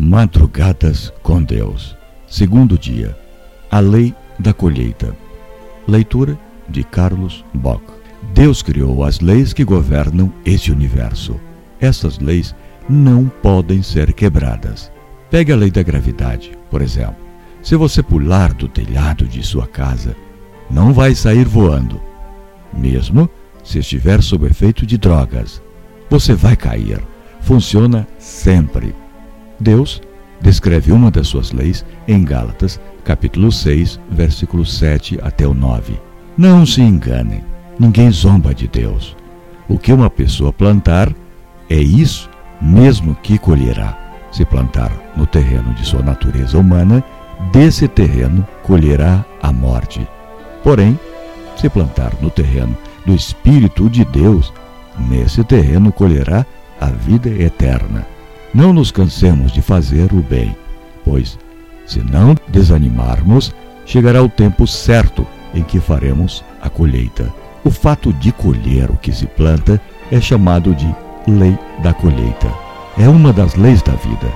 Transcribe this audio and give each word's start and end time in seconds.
Madrugadas 0.00 1.12
com 1.24 1.42
Deus. 1.42 1.96
Segundo 2.28 2.78
dia. 2.78 3.18
A 3.68 3.80
lei 3.80 4.14
da 4.38 4.52
colheita. 4.54 5.12
Leitura 5.88 6.38
de 6.68 6.84
Carlos 6.84 7.44
Bock. 7.52 7.82
Deus 8.32 8.62
criou 8.62 9.02
as 9.02 9.18
leis 9.18 9.52
que 9.52 9.64
governam 9.64 10.32
este 10.44 10.70
universo. 10.70 11.34
Essas 11.80 12.20
leis 12.20 12.54
não 12.88 13.26
podem 13.26 13.82
ser 13.82 14.12
quebradas. 14.12 14.88
Pegue 15.32 15.50
a 15.50 15.56
lei 15.56 15.68
da 15.68 15.82
gravidade, 15.82 16.52
por 16.70 16.80
exemplo. 16.80 17.16
Se 17.60 17.74
você 17.74 18.00
pular 18.00 18.54
do 18.54 18.68
telhado 18.68 19.26
de 19.26 19.42
sua 19.42 19.66
casa, 19.66 20.14
não 20.70 20.92
vai 20.92 21.12
sair 21.12 21.44
voando. 21.44 22.00
Mesmo 22.72 23.28
se 23.64 23.80
estiver 23.80 24.22
sob 24.22 24.46
efeito 24.46 24.86
de 24.86 24.96
drogas, 24.96 25.60
você 26.08 26.34
vai 26.34 26.54
cair. 26.54 27.02
Funciona 27.40 28.06
sempre. 28.16 28.94
Deus 29.60 30.00
descreve 30.40 30.92
uma 30.92 31.10
das 31.10 31.28
suas 31.28 31.52
leis 31.52 31.84
em 32.06 32.24
Gálatas, 32.24 32.80
capítulo 33.04 33.50
6, 33.50 33.98
versículos 34.10 34.78
7 34.78 35.18
até 35.22 35.46
o 35.46 35.54
9. 35.54 35.98
Não 36.36 36.64
se 36.64 36.80
enganem, 36.80 37.42
ninguém 37.78 38.10
zomba 38.10 38.54
de 38.54 38.68
Deus. 38.68 39.16
O 39.68 39.78
que 39.78 39.92
uma 39.92 40.08
pessoa 40.08 40.52
plantar, 40.52 41.12
é 41.68 41.76
isso 41.76 42.30
mesmo 42.60 43.14
que 43.16 43.38
colherá. 43.38 43.96
Se 44.30 44.44
plantar 44.44 44.92
no 45.16 45.26
terreno 45.26 45.72
de 45.74 45.84
sua 45.84 46.02
natureza 46.02 46.58
humana, 46.58 47.02
desse 47.52 47.88
terreno 47.88 48.46
colherá 48.62 49.24
a 49.42 49.52
morte. 49.52 50.06
Porém, 50.62 50.98
se 51.56 51.68
plantar 51.68 52.12
no 52.20 52.30
terreno 52.30 52.76
do 53.06 53.14
Espírito 53.14 53.88
de 53.88 54.04
Deus, 54.04 54.52
nesse 55.08 55.42
terreno 55.44 55.92
colherá 55.92 56.44
a 56.80 56.86
vida 56.86 57.28
eterna. 57.30 58.06
Não 58.58 58.72
nos 58.72 58.90
cansemos 58.90 59.52
de 59.52 59.62
fazer 59.62 60.12
o 60.12 60.20
bem, 60.20 60.56
pois, 61.04 61.38
se 61.86 62.00
não 62.00 62.34
desanimarmos, 62.48 63.54
chegará 63.86 64.20
o 64.20 64.28
tempo 64.28 64.66
certo 64.66 65.24
em 65.54 65.62
que 65.62 65.78
faremos 65.78 66.44
a 66.60 66.68
colheita. 66.68 67.32
O 67.62 67.70
fato 67.70 68.12
de 68.12 68.32
colher 68.32 68.90
o 68.90 68.96
que 68.96 69.12
se 69.12 69.26
planta 69.26 69.80
é 70.10 70.20
chamado 70.20 70.74
de 70.74 70.92
lei 71.28 71.56
da 71.84 71.94
colheita. 71.94 72.52
É 72.98 73.08
uma 73.08 73.32
das 73.32 73.54
leis 73.54 73.80
da 73.80 73.92
vida. 73.92 74.26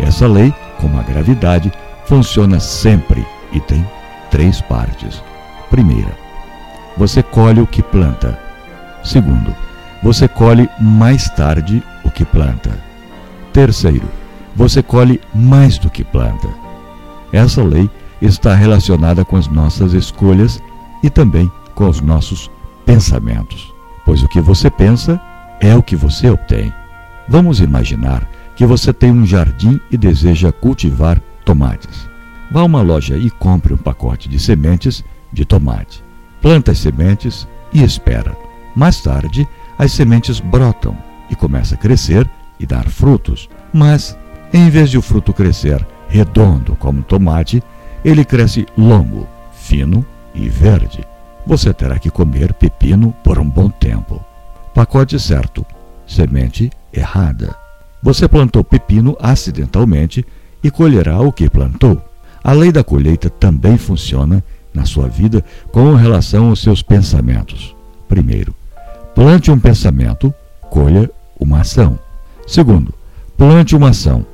Essa 0.00 0.26
lei, 0.26 0.52
como 0.80 0.98
a 0.98 1.04
gravidade, 1.04 1.72
funciona 2.06 2.58
sempre 2.58 3.24
e 3.52 3.60
tem 3.60 3.86
três 4.32 4.60
partes. 4.60 5.22
Primeira, 5.70 6.10
você 6.96 7.22
colhe 7.22 7.60
o 7.60 7.68
que 7.68 7.84
planta. 7.84 8.36
Segundo, 9.04 9.54
você 10.02 10.26
colhe 10.26 10.68
mais 10.80 11.30
tarde 11.30 11.80
o 12.02 12.10
que 12.10 12.24
planta. 12.24 12.89
Terceiro, 13.52 14.08
você 14.54 14.82
colhe 14.82 15.20
mais 15.34 15.78
do 15.78 15.90
que 15.90 16.04
planta. 16.04 16.48
Essa 17.32 17.62
lei 17.62 17.88
está 18.20 18.54
relacionada 18.54 19.24
com 19.24 19.36
as 19.36 19.48
nossas 19.48 19.92
escolhas 19.92 20.62
e 21.02 21.10
também 21.10 21.50
com 21.74 21.88
os 21.88 22.00
nossos 22.00 22.50
pensamentos, 22.84 23.72
pois 24.04 24.22
o 24.22 24.28
que 24.28 24.40
você 24.40 24.70
pensa 24.70 25.20
é 25.60 25.74
o 25.74 25.82
que 25.82 25.96
você 25.96 26.28
obtém. 26.28 26.72
Vamos 27.28 27.60
imaginar 27.60 28.28
que 28.56 28.66
você 28.66 28.92
tem 28.92 29.10
um 29.10 29.24
jardim 29.24 29.80
e 29.90 29.96
deseja 29.96 30.52
cultivar 30.52 31.20
tomates. 31.44 32.08
Vá 32.50 32.60
a 32.60 32.64
uma 32.64 32.82
loja 32.82 33.16
e 33.16 33.30
compre 33.30 33.72
um 33.72 33.76
pacote 33.76 34.28
de 34.28 34.38
sementes 34.38 35.04
de 35.32 35.44
tomate. 35.44 36.04
Planta 36.42 36.72
as 36.72 36.78
sementes 36.78 37.46
e 37.72 37.82
espera. 37.82 38.36
Mais 38.74 39.00
tarde, 39.00 39.46
as 39.78 39.92
sementes 39.92 40.40
brotam 40.40 40.96
e 41.30 41.36
começa 41.36 41.74
a 41.74 41.78
crescer 41.78 42.28
e 42.60 42.66
dar 42.66 42.88
frutos. 42.88 43.48
Mas, 43.72 44.16
em 44.52 44.68
vez 44.70 44.90
de 44.90 44.98
o 44.98 45.02
fruto 45.02 45.32
crescer 45.32 45.84
redondo 46.08 46.76
como 46.76 47.02
tomate, 47.02 47.62
ele 48.04 48.24
cresce 48.24 48.66
longo, 48.76 49.26
fino 49.52 50.04
e 50.34 50.48
verde. 50.48 51.04
Você 51.46 51.72
terá 51.72 51.98
que 51.98 52.10
comer 52.10 52.52
pepino 52.52 53.14
por 53.24 53.38
um 53.38 53.48
bom 53.48 53.70
tempo. 53.70 54.22
Pacote 54.74 55.18
certo, 55.18 55.64
semente 56.06 56.70
errada. 56.92 57.56
Você 58.02 58.28
plantou 58.28 58.62
pepino 58.62 59.16
acidentalmente 59.20 60.24
e 60.62 60.70
colherá 60.70 61.20
o 61.20 61.32
que 61.32 61.48
plantou. 61.48 62.00
A 62.42 62.52
lei 62.52 62.72
da 62.72 62.82
colheita 62.82 63.28
também 63.28 63.76
funciona 63.76 64.42
na 64.72 64.84
sua 64.84 65.08
vida 65.08 65.44
com 65.70 65.94
relação 65.94 66.48
aos 66.48 66.60
seus 66.60 66.82
pensamentos. 66.82 67.74
Primeiro, 68.08 68.54
plante 69.14 69.50
um 69.50 69.58
pensamento, 69.58 70.32
colha 70.70 71.10
uma 71.38 71.60
ação. 71.60 71.98
Segundo, 72.50 72.92
plante 73.36 73.76
uma 73.76 73.90
ação, 73.90 74.26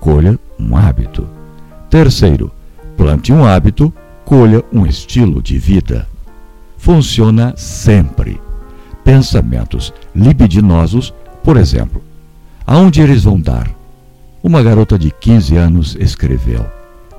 colha 0.00 0.36
um 0.58 0.76
hábito. 0.76 1.28
Terceiro, 1.88 2.50
plante 2.96 3.32
um 3.32 3.44
hábito, 3.44 3.94
colha 4.24 4.64
um 4.72 4.84
estilo 4.84 5.40
de 5.40 5.56
vida. 5.56 6.08
Funciona 6.76 7.54
sempre. 7.56 8.40
Pensamentos 9.04 9.94
libidinosos, 10.12 11.14
por 11.44 11.56
exemplo, 11.56 12.02
aonde 12.66 13.02
eles 13.02 13.22
vão 13.22 13.40
dar? 13.40 13.70
Uma 14.42 14.64
garota 14.64 14.98
de 14.98 15.12
15 15.12 15.56
anos 15.56 15.96
escreveu: 16.00 16.66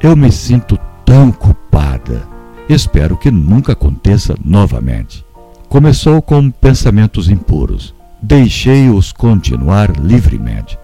Eu 0.01 0.17
me 0.17 0.33
sinto 0.33 0.77
tão 1.05 1.31
culpada. 1.31 2.23
Espero 2.67 3.15
que 3.15 3.31
nunca 3.31 3.71
aconteça 3.71 4.35
novamente. 4.43 5.25
Começou 5.69 6.21
com 6.21 6.51
pensamentos 6.51 7.29
impuros. 7.29 7.95
Deixei-os 8.21 9.11
continuar 9.11 9.89
livremente. 9.97 10.77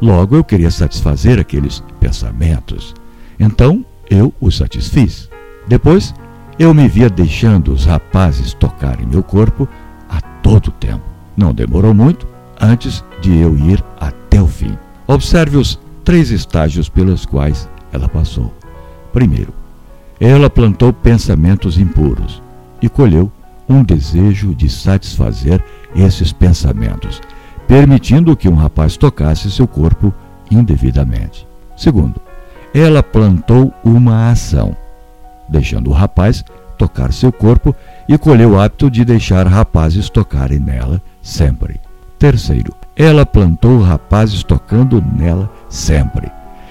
Logo 0.00 0.36
eu 0.36 0.44
queria 0.44 0.70
satisfazer 0.70 1.38
aqueles 1.38 1.82
pensamentos. 1.98 2.94
Então 3.38 3.84
eu 4.10 4.32
os 4.40 4.56
satisfiz. 4.56 5.28
Depois 5.66 6.14
eu 6.58 6.74
me 6.74 6.86
via 6.88 7.08
deixando 7.08 7.72
os 7.72 7.86
rapazes 7.86 8.52
tocarem 8.52 9.06
meu 9.06 9.22
corpo 9.22 9.68
a 10.08 10.20
todo 10.20 10.70
tempo. 10.72 11.02
Não 11.36 11.54
demorou 11.54 11.94
muito 11.94 12.26
antes 12.60 13.02
de 13.20 13.38
eu 13.38 13.56
ir 13.56 13.82
até 13.98 14.40
o 14.40 14.46
fim. 14.46 14.76
Observe 15.06 15.56
os 15.56 15.78
três 16.04 16.30
estágios 16.30 16.88
pelos 16.88 17.24
quais 17.24 17.68
ela 17.92 18.08
passou. 18.08 18.52
Primeiro, 19.12 19.52
ela 20.20 20.50
plantou 20.50 20.92
pensamentos 20.92 21.78
impuros 21.78 22.42
e 22.80 22.88
colheu 22.88 23.30
um 23.72 23.82
desejo 23.82 24.54
de 24.54 24.68
satisfazer 24.68 25.62
esses 25.94 26.32
pensamentos, 26.32 27.20
permitindo 27.66 28.36
que 28.36 28.48
um 28.48 28.54
rapaz 28.54 28.96
tocasse 28.96 29.50
seu 29.50 29.66
corpo 29.66 30.12
indevidamente. 30.50 31.46
Segundo, 31.76 32.20
ela 32.74 33.02
plantou 33.02 33.72
uma 33.84 34.30
ação, 34.30 34.76
deixando 35.48 35.90
o 35.90 35.92
rapaz 35.92 36.44
tocar 36.76 37.12
seu 37.12 37.30
corpo 37.30 37.74
e 38.08 38.18
colheu 38.18 38.52
o 38.52 38.60
hábito 38.60 38.90
de 38.90 39.04
deixar 39.04 39.46
rapazes 39.46 40.08
tocarem 40.08 40.58
nela 40.58 41.00
sempre. 41.22 41.80
Terceiro, 42.18 42.74
ela 42.96 43.26
plantou 43.26 43.80
rapazes 43.80 44.42
tocando 44.42 45.00
nela 45.00 45.50
sempre 45.68 46.30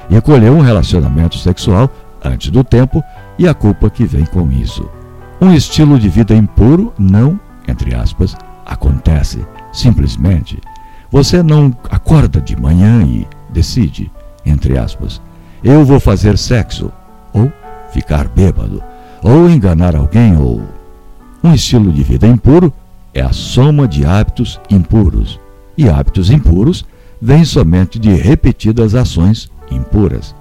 e 0.09 0.19
colheu 0.21 0.53
um 0.53 0.61
relacionamento 0.61 1.37
sexual 1.37 1.89
antes 2.23 2.51
do 2.51 2.63
tempo 2.63 3.03
e 3.37 3.47
a 3.47 3.53
culpa 3.53 3.89
que 3.89 4.05
vem 4.05 4.25
com 4.25 4.51
isso. 4.51 5.00
Um 5.43 5.51
estilo 5.55 5.97
de 5.97 6.07
vida 6.07 6.35
impuro 6.35 6.93
não, 6.99 7.39
entre 7.67 7.95
aspas, 7.95 8.35
acontece. 8.63 9.43
Simplesmente, 9.73 10.59
você 11.09 11.41
não 11.41 11.75
acorda 11.89 12.39
de 12.39 12.55
manhã 12.55 13.01
e 13.03 13.27
decide, 13.49 14.11
entre 14.45 14.77
aspas, 14.77 15.19
eu 15.63 15.83
vou 15.83 15.99
fazer 15.99 16.37
sexo, 16.37 16.91
ou 17.33 17.51
ficar 17.91 18.27
bêbado, 18.27 18.83
ou 19.23 19.49
enganar 19.49 19.95
alguém, 19.95 20.37
ou. 20.37 20.61
Um 21.43 21.55
estilo 21.55 21.91
de 21.91 22.03
vida 22.03 22.27
impuro 22.27 22.71
é 23.11 23.21
a 23.21 23.33
soma 23.33 23.87
de 23.87 24.05
hábitos 24.05 24.61
impuros. 24.69 25.39
E 25.75 25.89
hábitos 25.89 26.29
impuros 26.29 26.85
vêm 27.19 27.43
somente 27.43 27.97
de 27.97 28.13
repetidas 28.13 28.93
ações 28.93 29.51
impuras. 29.71 30.35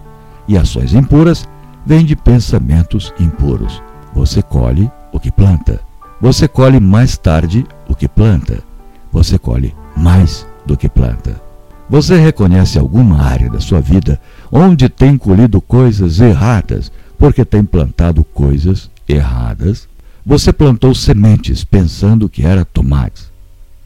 E 0.46 0.58
ações 0.58 0.92
impuras 0.92 1.48
vem 1.86 2.04
de 2.04 2.14
pensamentos 2.14 3.14
impuros. 3.18 3.82
Você 4.20 4.42
colhe 4.42 4.92
o 5.14 5.18
que 5.18 5.30
planta. 5.30 5.80
Você 6.20 6.46
colhe 6.46 6.78
mais 6.78 7.16
tarde 7.16 7.66
o 7.88 7.94
que 7.94 8.06
planta. 8.06 8.62
Você 9.10 9.38
colhe 9.38 9.74
mais 9.96 10.46
do 10.66 10.76
que 10.76 10.90
planta. 10.90 11.40
Você 11.88 12.16
reconhece 12.16 12.78
alguma 12.78 13.22
área 13.22 13.48
da 13.48 13.60
sua 13.60 13.80
vida 13.80 14.20
onde 14.52 14.90
tem 14.90 15.16
colhido 15.16 15.58
coisas 15.58 16.20
erradas 16.20 16.92
porque 17.16 17.46
tem 17.46 17.64
plantado 17.64 18.22
coisas 18.22 18.90
erradas? 19.08 19.88
Você 20.24 20.52
plantou 20.52 20.94
sementes 20.94 21.64
pensando 21.64 22.28
que 22.28 22.44
era 22.44 22.62
tomates, 22.62 23.32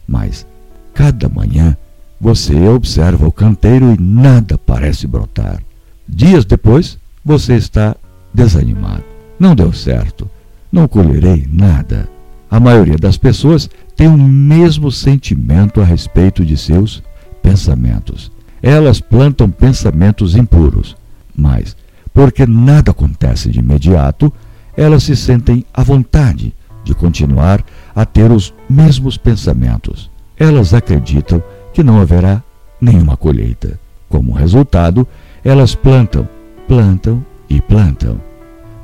mas 0.04 0.44
cada 0.92 1.28
manhã 1.28 1.76
você 2.20 2.56
observa 2.66 3.24
o 3.24 3.30
canteiro 3.30 3.94
e 3.94 4.02
nada 4.02 4.58
parece 4.58 5.06
brotar. 5.06 5.62
Dias 6.08 6.44
depois, 6.44 6.98
você 7.24 7.54
está 7.54 7.94
desanimado. 8.34 9.13
Não 9.38 9.54
deu 9.54 9.72
certo. 9.72 10.28
Não 10.70 10.88
colherei 10.88 11.46
nada. 11.50 12.08
A 12.50 12.60
maioria 12.60 12.96
das 12.96 13.16
pessoas 13.16 13.68
tem 13.96 14.08
o 14.08 14.16
mesmo 14.16 14.90
sentimento 14.90 15.80
a 15.80 15.84
respeito 15.84 16.44
de 16.44 16.56
seus 16.56 17.02
pensamentos. 17.42 18.32
elas 18.62 18.98
plantam 18.98 19.50
pensamentos 19.50 20.34
impuros. 20.34 20.96
Mas, 21.36 21.76
porque 22.14 22.46
nada 22.46 22.92
acontece 22.92 23.50
de 23.50 23.58
imediato, 23.58 24.32
elas 24.74 25.02
se 25.02 25.14
sentem 25.14 25.66
à 25.74 25.82
vontade 25.82 26.54
de 26.82 26.94
continuar 26.94 27.62
a 27.94 28.06
ter 28.06 28.30
os 28.30 28.54
mesmos 28.68 29.16
pensamentos. 29.16 30.10
Elas 30.38 30.72
acreditam 30.72 31.42
que 31.74 31.82
não 31.82 32.00
haverá 32.00 32.42
nenhuma 32.80 33.16
colheita. 33.16 33.78
Como 34.08 34.32
resultado, 34.32 35.06
elas 35.44 35.74
plantam, 35.74 36.26
plantam 36.66 37.24
e 37.50 37.60
plantam. 37.60 38.18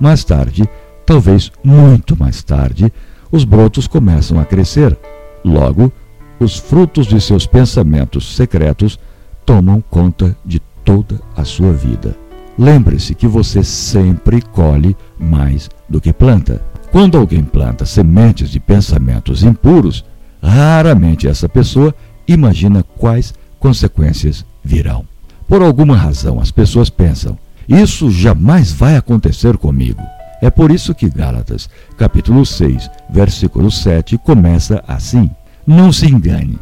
Mais 0.01 0.25
tarde, 0.25 0.69
talvez 1.05 1.53
muito 1.63 2.19
mais 2.19 2.43
tarde, 2.43 2.91
os 3.31 3.45
brotos 3.45 3.87
começam 3.87 4.41
a 4.41 4.45
crescer. 4.45 4.97
Logo, 5.45 5.93
os 6.41 6.57
frutos 6.57 7.07
de 7.07 7.21
seus 7.21 7.47
pensamentos 7.47 8.35
secretos 8.35 8.99
tomam 9.45 9.83
conta 9.91 10.35
de 10.45 10.59
toda 10.85 11.21
a 11.37 11.45
sua 11.45 11.73
vida. 11.73 12.17
Lembre-se 12.59 13.15
que 13.15 13.27
você 13.27 13.63
sempre 13.63 14.41
colhe 14.41 14.97
mais 15.19 15.69
do 15.89 16.01
que 16.01 16.13
planta. 16.13 16.63
Quando 16.91 17.17
alguém 17.17 17.45
planta 17.45 17.87
sementes 17.87 18.51
de 18.51 18.59
pensamentos 18.59 19.45
impuros, 19.45 20.05
raramente 20.43 21.29
essa 21.29 21.49
pessoa 21.49 21.95
imagina 22.27 22.83
quais 22.83 23.35
consequências 23.59 24.45
virão. 24.65 25.05
Por 25.47 25.63
alguma 25.63 25.97
razão, 25.97 26.41
as 26.41 26.51
pessoas 26.51 26.91
pensam: 26.91 27.39
isso 27.71 28.11
jamais 28.11 28.73
vai 28.73 28.97
acontecer 28.97 29.57
comigo. 29.57 30.03
É 30.43 30.51
por 30.51 30.71
isso 30.71 30.95
que 30.95 31.09
Gálatas, 31.09 31.69
capítulo 31.97 32.45
6, 32.45 32.91
versículo 33.09 33.71
7, 33.71 34.19
começa 34.19 34.83
assim: 34.89 35.31
Não 35.67 35.93
se 35.93 36.07
engane. 36.07 36.59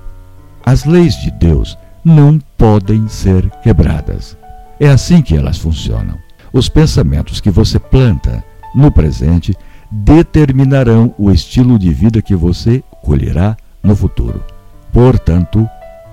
As 0.66 0.84
leis 0.84 1.14
de 1.22 1.30
Deus 1.30 1.78
não 2.04 2.38
podem 2.58 3.08
ser 3.08 3.48
quebradas. 3.62 4.36
É 4.78 4.88
assim 4.88 5.22
que 5.22 5.36
elas 5.36 5.56
funcionam. 5.56 6.18
Os 6.52 6.68
pensamentos 6.68 7.40
que 7.40 7.50
você 7.50 7.78
planta 7.78 8.44
no 8.74 8.90
presente 8.90 9.56
determinarão 9.90 11.14
o 11.16 11.30
estilo 11.30 11.78
de 11.78 11.92
vida 11.92 12.20
que 12.20 12.36
você 12.36 12.82
colherá 13.02 13.56
no 13.82 13.96
futuro. 13.96 14.44
Portanto, 14.92 15.66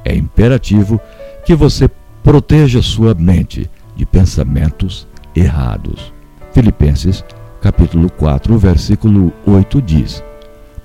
é 0.05 0.15
imperativo 0.15 0.99
que 1.45 1.55
você 1.55 1.89
proteja 2.23 2.81
sua 2.81 3.13
mente 3.13 3.69
de 3.95 4.05
pensamentos 4.05 5.07
errados. 5.35 6.13
Filipenses 6.53 7.23
capítulo 7.61 8.11
4, 8.11 8.57
versículo 8.59 9.33
8 9.45 9.81
diz: 9.81 10.23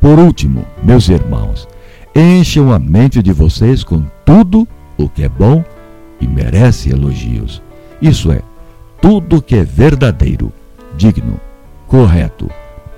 Por 0.00 0.18
último, 0.18 0.64
meus 0.82 1.08
irmãos, 1.08 1.68
encham 2.14 2.72
a 2.72 2.78
mente 2.78 3.22
de 3.22 3.32
vocês 3.32 3.84
com 3.84 4.02
tudo 4.24 4.66
o 4.96 5.08
que 5.08 5.22
é 5.22 5.28
bom 5.28 5.62
e 6.20 6.26
merece 6.26 6.90
elogios. 6.90 7.62
Isso 8.00 8.32
é, 8.32 8.40
tudo 9.00 9.42
que 9.42 9.56
é 9.56 9.64
verdadeiro, 9.64 10.52
digno, 10.96 11.38
correto, 11.86 12.50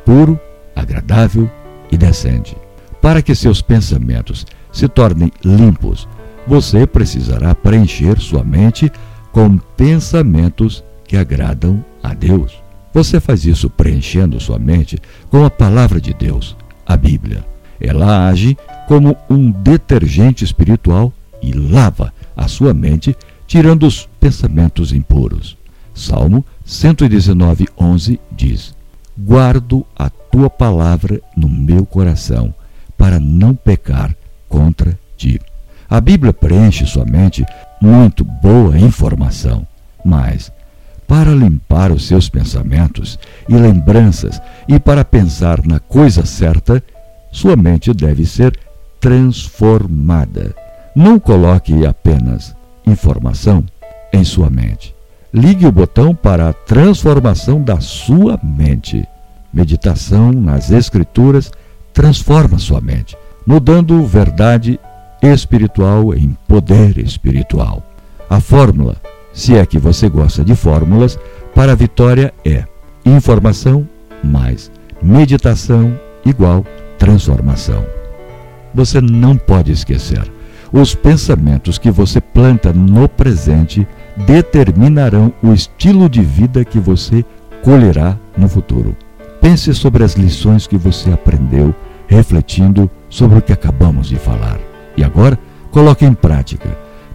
puro, 0.05 0.39
agradável 0.77 1.51
e 1.91 1.97
decente. 1.97 2.57
Para 3.01 3.21
que 3.21 3.35
seus 3.35 3.61
pensamentos 3.61 4.47
se 4.73 4.89
tornem 4.89 5.33
limpos, 5.45 6.09
você 6.47 6.87
precisará 6.87 7.55
preencher 7.55 8.19
sua 8.21 8.45
mente 8.45 8.91
com 9.33 9.57
pensamentos 9.57 10.85
que 11.05 11.17
agradam 11.17 11.85
a 12.03 12.15
Deus. 12.15 12.63
Você 12.93 13.19
faz 13.19 13.47
isso 13.47 13.71
preenchendo 13.71 14.39
sua 14.39 14.59
mente 14.59 15.01
com 15.31 15.45
a 15.45 15.51
palavra 15.51 16.01
de 16.01 16.13
Deus, 16.13 16.57
a 16.87 16.97
Bíblia. 16.97 17.45
Ela 17.81 18.29
age 18.29 18.57
como 18.87 19.17
um 19.29 19.51
detergente 19.51 20.45
espiritual 20.45 21.13
e 21.43 21.53
lava 21.53 22.13
a 22.37 22.47
sua 22.47 22.75
mente, 22.75 23.17
tirando 23.47 23.87
os 23.87 24.09
pensamentos 24.21 24.93
impuros. 24.93 25.57
Salmo 25.95 26.45
119, 26.65 27.67
11 27.79 28.21
diz: 28.31 28.75
Guardo 29.19 29.85
a 29.97 30.09
tua 30.09 30.49
palavra 30.49 31.21
no 31.37 31.49
meu 31.49 31.85
coração, 31.85 32.55
para 32.97 33.19
não 33.19 33.55
pecar 33.55 34.15
contra 34.49 34.99
ti. 35.17 35.41
A 35.89 36.01
Bíblia 36.01 36.33
preenche 36.33 36.87
sua 36.87 37.05
mente 37.05 37.45
muito 37.83 38.25
boa 38.25 38.79
informação, 38.79 39.67
mas 40.05 40.53
para 41.09 41.33
limpar 41.33 41.91
os 41.91 42.07
seus 42.07 42.29
pensamentos 42.29 43.19
e 43.49 43.55
lembranças 43.55 44.41
e 44.69 44.79
para 44.79 45.05
pensar 45.05 45.67
na 45.67 45.81
coisa 45.81 46.25
certa, 46.25 46.81
sua 47.33 47.57
mente 47.57 47.93
deve 47.93 48.25
ser 48.25 48.57
transformada. 49.01 50.55
Não 50.95 51.19
coloque 51.19 51.85
apenas 51.85 52.55
informação 52.87 53.65
em 54.13 54.23
sua 54.23 54.49
mente. 54.49 54.95
Ligue 55.35 55.67
o 55.67 55.73
botão 55.73 56.15
para 56.15 56.51
a 56.51 56.53
transformação 56.53 57.61
da 57.61 57.81
sua 57.81 58.39
mente. 58.43 59.05
Meditação 59.53 60.31
nas 60.31 60.71
Escrituras 60.71 61.51
transforma 61.93 62.59
sua 62.61 62.81
mente, 62.81 63.17
mudando 63.45 64.07
verdade 64.07 64.79
espiritual 65.23 66.13
em 66.15 66.37
poder 66.49 66.99
espiritual. 66.99 67.83
A 68.29 68.41
fórmula, 68.41 68.97
se 69.33 69.57
é 69.57 69.65
que 69.65 69.79
você 69.79 70.09
gosta 70.09 70.45
de 70.45 70.55
fórmulas, 70.57 71.19
para 71.55 71.73
a 71.73 71.77
vitória 71.77 72.33
é 72.45 72.65
informação 73.05 73.87
mais 74.23 74.71
meditação 75.03 75.99
igual 76.25 76.65
transformação. 76.99 77.85
Você 78.75 79.01
não 79.01 79.37
pode 79.37 79.73
esquecer. 79.73 80.31
Os 80.73 80.95
pensamentos 80.95 81.77
que 81.77 81.91
você 81.91 82.21
planta 82.21 82.73
no 82.73 83.09
presente 83.09 83.87
determinarão 84.17 85.33
o 85.43 85.53
estilo 85.53 86.09
de 86.09 86.23
vida 86.23 86.65
que 86.65 86.79
você 86.79 87.25
colherá 87.63 88.17
no 88.37 88.49
futuro. 88.49 88.97
Pense 89.41 89.75
sobre 89.75 90.05
as 90.05 90.15
lições 90.15 90.67
que 90.67 90.79
você 90.79 91.11
aprendeu, 91.11 91.75
refletindo 92.07 92.91
sobre 93.11 93.39
o 93.39 93.43
que 93.43 93.53
acabamos 93.53 94.09
de 94.09 94.17
falar. 94.17 94.72
E 94.97 95.05
agora, 95.05 95.39
coloque 95.71 96.05
em 96.05 96.15
prática. 96.15 96.69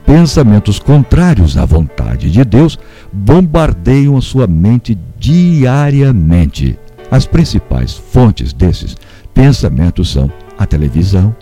Pensamentos 0.05 0.79
contrários 0.79 1.57
à 1.57 1.65
vontade 1.65 2.31
de 2.31 2.43
Deus 2.45 2.79
bombardeiam 3.11 4.15
a 4.15 4.21
sua 4.21 4.47
mente 4.47 4.97
diariamente. 5.19 6.79
As 7.11 7.25
principais 7.25 7.93
fontes 7.93 8.53
desses 8.53 8.95
pensamentos 9.33 10.11
são 10.11 10.31
a 10.57 10.65
televisão, 10.65 11.35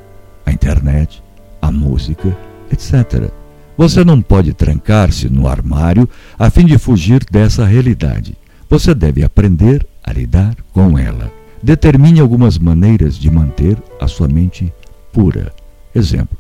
a 0.45 0.51
internet, 0.51 1.23
a 1.61 1.71
música, 1.71 2.35
etc. 2.71 3.29
Você 3.77 4.03
não 4.03 4.21
pode 4.21 4.53
trancar-se 4.53 5.29
no 5.29 5.47
armário 5.47 6.09
a 6.39 6.49
fim 6.49 6.65
de 6.65 6.77
fugir 6.77 7.23
dessa 7.29 7.65
realidade. 7.65 8.37
Você 8.69 8.93
deve 8.93 9.23
aprender 9.23 9.85
a 10.03 10.11
lidar 10.11 10.55
com 10.73 10.97
ela. 10.97 11.31
Determine 11.61 12.19
algumas 12.19 12.57
maneiras 12.57 13.17
de 13.17 13.29
manter 13.29 13.77
a 13.99 14.07
sua 14.07 14.27
mente 14.27 14.73
pura. 15.11 15.51
Exemplo: 15.95 16.37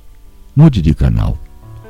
mude 0.53 0.81
de 0.81 0.93
canal. 0.93 1.37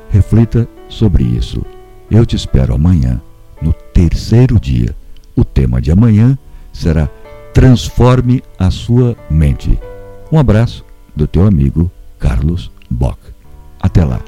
Reflita 0.08 0.68
sobre 0.88 1.24
isso. 1.24 1.62
Eu 2.08 2.24
te 2.24 2.36
espero 2.36 2.72
amanhã, 2.72 3.20
no 3.60 3.72
terceiro 3.72 4.60
dia. 4.60 4.94
O 5.34 5.44
tema 5.44 5.82
de 5.82 5.90
amanhã 5.90 6.38
será 6.72 7.10
Transforme 7.52 8.42
a 8.58 8.70
sua 8.70 9.16
mente. 9.28 9.78
Um 10.30 10.38
abraço 10.38 10.84
do 11.14 11.26
teu 11.26 11.46
amigo 11.46 11.90
Carlos 12.18 12.70
Bock. 12.90 13.18
Até 13.80 14.04
lá. 14.04 14.20